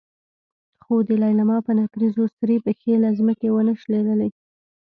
[0.83, 4.29] خو د لېلما په نکريزو سرې پښې له ځمکې ونه شکېدلې.